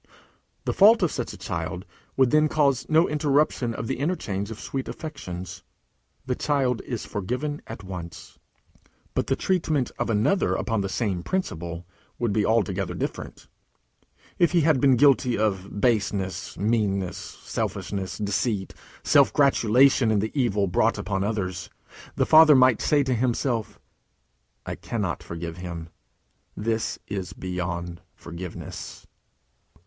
[0.65, 1.85] The fault of such a child
[2.17, 5.61] would then cause no interruption of the interchange of sweet affections.
[6.25, 8.39] The child is forgiven at once.
[9.13, 11.85] But the treatment of another upon the same principle
[12.17, 13.47] would be altogether different.
[14.39, 18.73] If he had been guilty of baseness, meanness, selfishness, deceit,
[19.03, 21.69] self gratulation in the evil brought upon others,
[22.15, 23.79] the father might say to himself:
[24.65, 25.89] "I cannot forgive him.
[26.57, 29.05] This is beyond forgiveness."